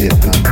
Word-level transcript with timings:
совета. 0.00 0.49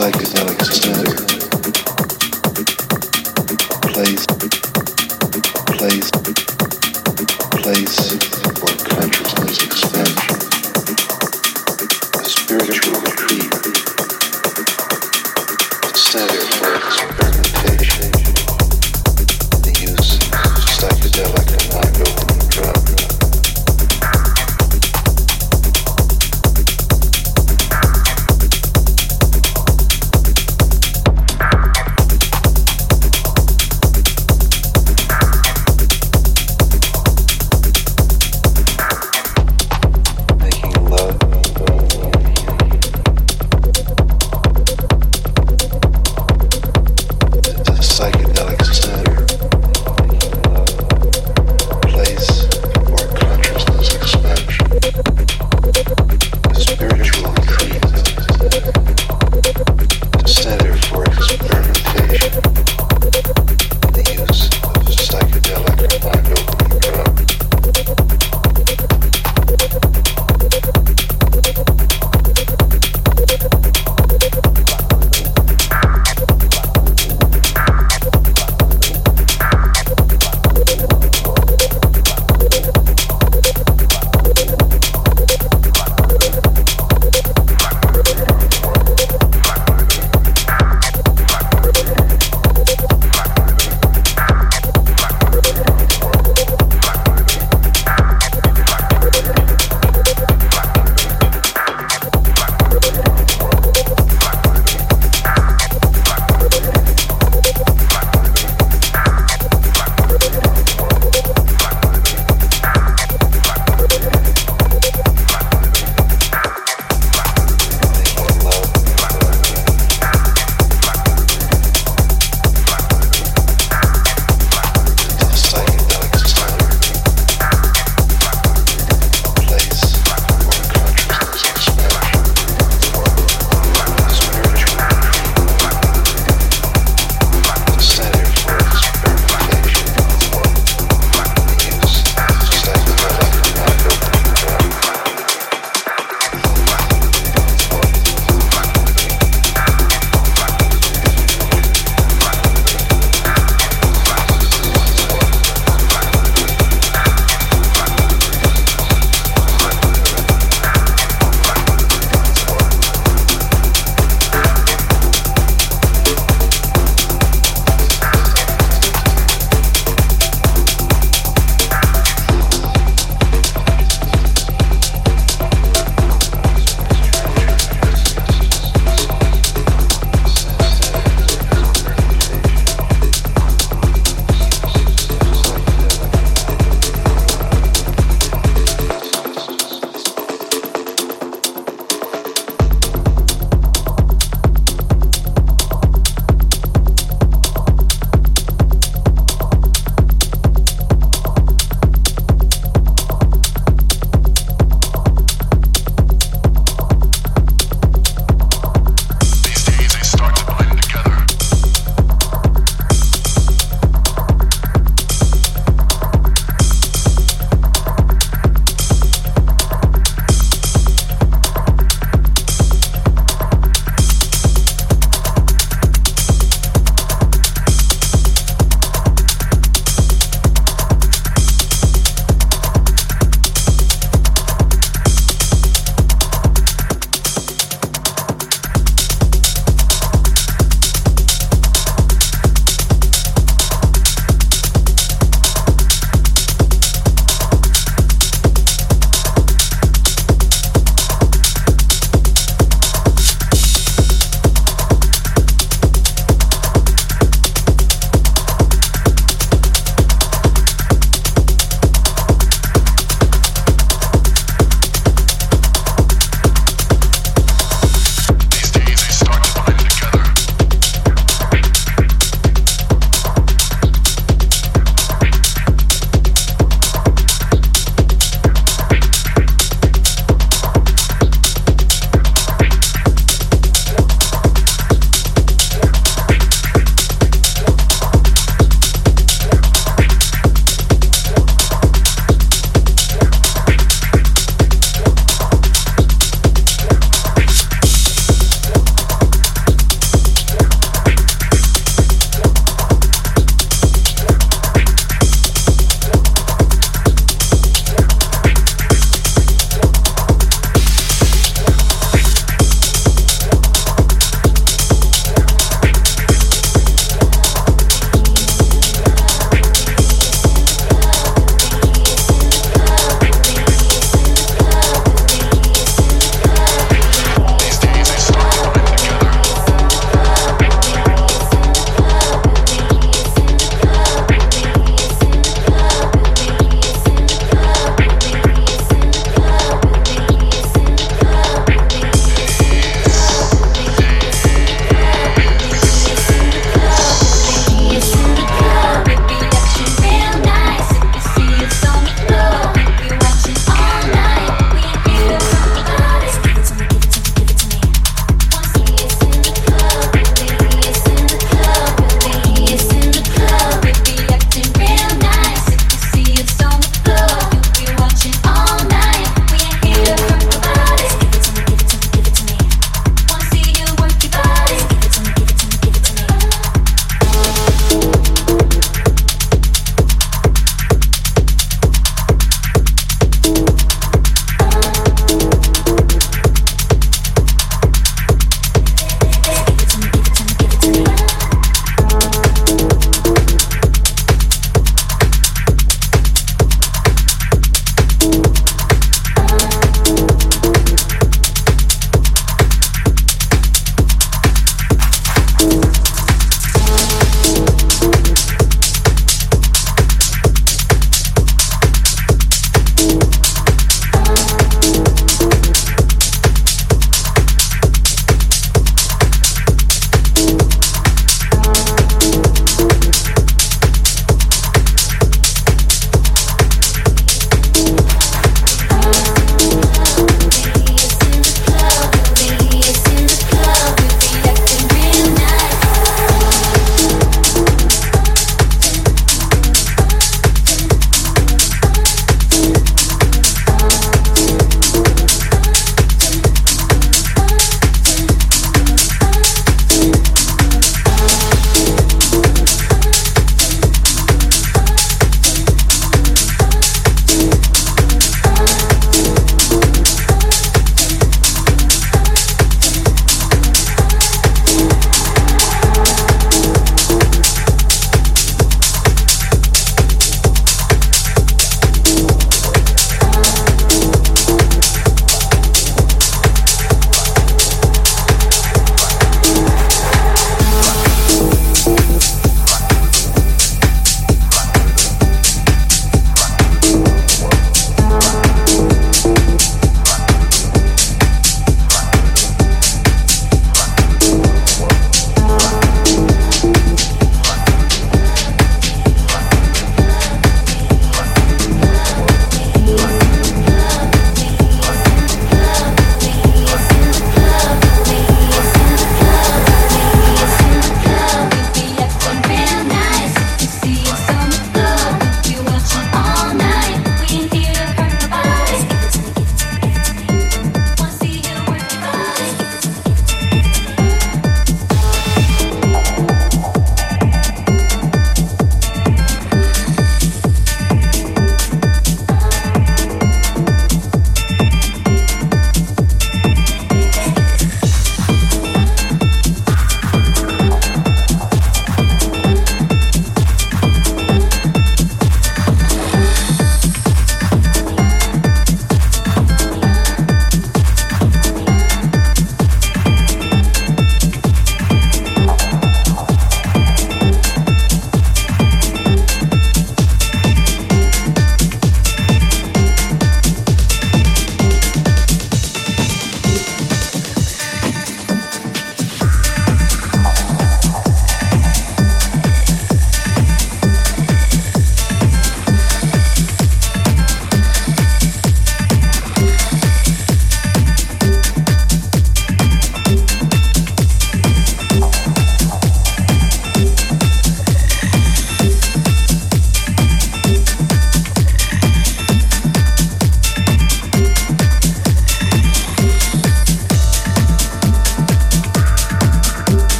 Psychedelic 0.00 0.64
center. 0.72 1.14
Place. 3.92 4.24
Place. 5.76 6.49